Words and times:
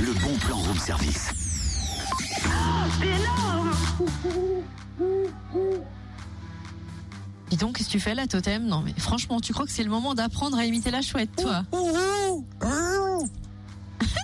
le 0.00 0.12
bon 0.14 0.36
plan 0.38 0.56
room 0.56 0.78
service. 0.78 1.30
C'est 2.98 3.06
énorme 3.06 3.72
Dis 7.50 7.56
donc, 7.56 7.76
qu'est-ce 7.76 7.88
que 7.88 7.92
tu 7.92 8.00
fais 8.00 8.14
là, 8.14 8.26
Totem? 8.26 8.66
Non, 8.66 8.82
mais 8.82 8.92
franchement, 8.98 9.40
tu 9.40 9.52
crois 9.52 9.64
que 9.64 9.72
c'est 9.72 9.82
le 9.82 9.90
moment 9.90 10.14
d'apprendre 10.14 10.58
à 10.58 10.64
imiter 10.66 10.90
la 10.90 11.02
chouette, 11.02 11.30
toi? 11.36 11.64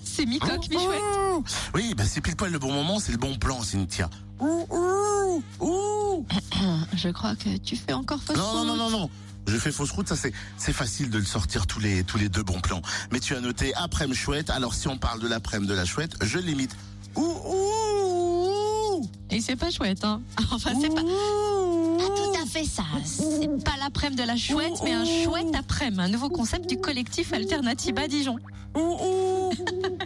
C'est 0.04 0.26
mi-coq, 0.26 0.68
mi-chouette. 0.70 1.02
Oui, 1.74 1.92
bah 1.96 2.04
c'est 2.06 2.20
pile 2.20 2.36
poil 2.36 2.52
le 2.52 2.60
bon 2.60 2.72
moment, 2.72 3.00
c'est 3.00 3.10
le 3.10 3.18
bon 3.18 3.34
plan, 3.36 3.60
Cynthia. 3.62 4.08
Je 6.96 7.08
crois 7.08 7.34
que 7.36 7.56
tu 7.58 7.76
fais 7.76 7.92
encore 7.92 8.22
fausse 8.22 8.36
Non, 8.36 8.64
non, 8.64 8.76
non, 8.76 8.84
route. 8.84 8.92
non, 8.92 8.98
non. 9.00 9.10
Je 9.46 9.56
fais 9.58 9.70
fausse 9.72 9.90
route, 9.90 10.08
ça 10.08 10.16
c'est 10.16 10.32
c'est 10.56 10.72
facile 10.72 11.10
de 11.10 11.18
le 11.18 11.24
sortir 11.24 11.66
tous 11.66 11.78
les 11.78 12.02
tous 12.02 12.16
les 12.16 12.30
deux 12.30 12.42
bons 12.42 12.60
plans. 12.60 12.80
Mais 13.12 13.20
tu 13.20 13.34
as 13.36 13.40
noté 13.40 13.74
après-midi 13.74 14.16
chouette. 14.18 14.48
Alors 14.48 14.72
si 14.74 14.88
on 14.88 14.96
parle 14.96 15.20
de 15.20 15.28
l'après-midi 15.28 15.68
de 15.70 15.74
la 15.76 15.84
chouette, 15.84 16.12
je 16.22 16.38
l'imite. 16.38 16.74
Ouh, 17.16 17.22
ouh, 17.22 19.06
Et 19.30 19.40
c'est 19.42 19.56
pas 19.56 19.70
chouette, 19.70 20.02
hein 20.04 20.20
Enfin, 20.50 20.72
c'est 20.80 20.88
pas... 20.88 21.02
Pas 21.02 22.08
tout 22.16 22.42
à 22.42 22.46
fait 22.46 22.64
ça. 22.64 22.84
C'est 23.04 23.62
pas 23.64 23.76
l'après-midi 23.78 24.22
de 24.22 24.26
la 24.26 24.36
chouette, 24.36 24.72
mais 24.82 24.92
un 24.92 25.04
chouette 25.04 25.54
après-midi. 25.56 26.00
Un 26.00 26.08
nouveau 26.08 26.28
concept 26.30 26.68
du 26.68 26.78
collectif 26.78 27.32
Alternativa 27.32 28.08
Dijon. 28.08 28.38
ouh, 28.74 28.80
ouh. 28.80 29.50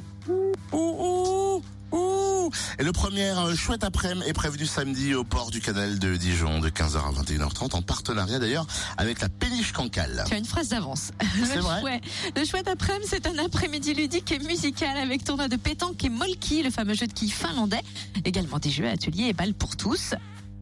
Et 2.80 2.84
le 2.84 2.92
premier 2.92 3.30
euh, 3.30 3.56
chouette 3.56 3.82
après-midi 3.82 4.28
est 4.28 4.32
prévu 4.32 4.64
samedi 4.64 5.12
au 5.14 5.24
port 5.24 5.50
du 5.50 5.60
canal 5.60 5.98
de 5.98 6.16
Dijon 6.16 6.60
de 6.60 6.68
15h 6.68 6.96
à 6.96 7.22
21h30 7.22 7.74
en 7.74 7.82
partenariat 7.82 8.38
d'ailleurs 8.38 8.66
avec 8.96 9.20
la 9.20 9.28
péniche 9.28 9.72
Cancale. 9.72 10.22
Tu 10.28 10.34
as 10.34 10.38
une 10.38 10.44
phrase 10.44 10.68
d'avance. 10.68 11.10
C'est 11.44 11.56
Le 11.56 11.60
vrai 11.60 11.80
chouette- 11.80 12.02
Le 12.36 12.44
chouette 12.44 12.68
après-midi, 12.68 13.06
c'est 13.10 13.26
un 13.26 13.36
après-midi 13.44 13.94
ludique 13.94 14.30
et 14.30 14.38
musical 14.38 14.96
avec 14.96 15.24
tournoi 15.24 15.48
de 15.48 15.56
pétanque 15.56 16.04
et 16.04 16.08
molki, 16.08 16.62
le 16.62 16.70
fameux 16.70 16.94
jeu 16.94 17.06
de 17.08 17.12
quilles 17.12 17.30
finlandais. 17.32 17.80
Également 18.24 18.58
des 18.58 18.70
jeux, 18.70 18.88
ateliers 18.88 19.24
et 19.28 19.32
balles 19.32 19.54
pour 19.54 19.76
tous. 19.76 20.14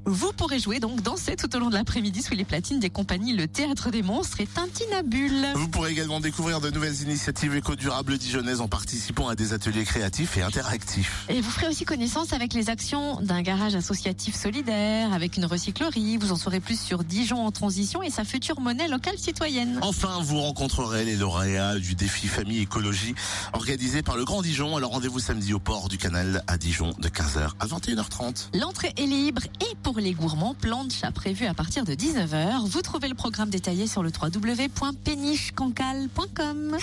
Vous 0.09 0.33
pourrez 0.33 0.61
jouer 0.61 0.79
donc 0.79 1.03
danser 1.03 1.35
tout 1.35 1.53
au 1.57 1.59
long 1.59 1.69
de 1.69 1.75
l'après-midi 1.75 2.23
sous 2.23 2.35
les 2.35 2.45
platines 2.45 2.79
des 2.79 2.91
compagnies 2.91 3.33
Le 3.33 3.49
Théâtre 3.49 3.91
des 3.91 4.03
Monstres 4.03 4.41
et 4.41 4.47
Tintinabule. 4.47 5.49
Vous 5.57 5.67
pourrez 5.67 5.91
également 5.91 6.21
découvrir 6.21 6.61
de 6.61 6.71
nouvelles 6.71 7.03
initiatives 7.03 7.57
éco-durables 7.57 8.17
dijonnaises 8.17 8.61
en 8.61 8.69
participant 8.69 9.27
à 9.27 9.35
des 9.35 9.53
ateliers 9.53 9.83
créatifs 9.83 10.37
et 10.37 10.43
interactifs. 10.43 11.25
Et 11.29 11.41
vous 11.41 11.51
ferez 11.51 11.67
aussi 11.67 11.85
connaissance 11.85 12.33
avec 12.33 12.55
les 12.55 12.71
actions 12.71 13.21
d'un 13.21 13.43
garage 13.43 13.75
associatif 13.75 14.37
solidaire, 14.37 15.13
avec 15.13 15.37
une 15.39 15.45
recyclerie. 15.45 16.19
Vous 16.19 16.31
en 16.31 16.37
saurez 16.37 16.61
plus 16.61 16.79
sur 16.81 17.03
Dijon 17.03 17.45
en 17.45 17.51
transition 17.51 18.01
et 18.01 18.11
sa 18.11 18.23
future 18.23 18.61
monnaie 18.61 18.87
locale 18.87 19.19
citoyenne. 19.19 19.81
Enfin, 19.83 20.21
vous 20.23 20.41
rencontrerez 20.41 21.05
les 21.05 21.17
lauréats 21.17 21.81
du 21.81 21.97
défi 21.97 22.29
famille 22.29 22.61
écologie 22.61 23.17
organisé 23.55 24.03
par 24.03 24.17
le 24.17 24.25
Grand 24.25 24.43
Dijon. 24.43 24.77
Alors 24.77 24.93
rendez-vous 24.93 25.19
samedi 25.19 25.53
au 25.53 25.59
port 25.59 25.89
du 25.89 25.99
canal 25.99 26.45
à 26.47 26.59
Dijon 26.59 26.93
de 27.01 27.09
15h 27.09 27.51
à 27.59 27.67
21h30. 27.67 28.51
L'entrée 28.55 28.93
est 28.97 29.07
libre 29.07 29.43
et 29.61 29.75
pour 29.83 29.96
les 30.01 30.13
gourmands, 30.13 30.55
plan 30.55 30.85
de 30.85 30.93
chat 30.93 31.13
prévu 31.13 31.47
à 31.47 31.55
partir 31.55 31.85
de 31.85 31.93
19h. 31.93 32.67
Vous 32.67 32.83
trouvez 32.83 33.09
le 33.09 33.15
programme 33.15 33.49
détaillé 33.51 33.87
sur 33.87 34.03
le 34.03 34.11
www.pénichecancale.com. 34.11 36.77